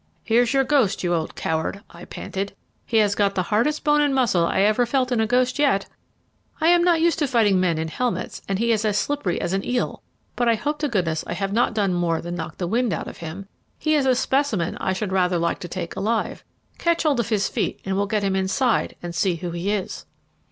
[0.23, 2.55] "Here's your ghost, you old coward!" I panted;
[2.87, 5.85] "he has got the hardest bone and muscle I ever felt in a ghost yet.
[6.59, 9.53] I am not used to fighting men in helmets, and he is as slippery as
[9.53, 10.01] an eel,
[10.35, 13.07] but I hope to goodness I have not done more than knock the wind out
[13.07, 13.47] of him.
[13.77, 16.43] He is a specimen I should rather like to take alive.
[16.79, 20.07] Catch hold of his feet and we'll get him inside and see who he is."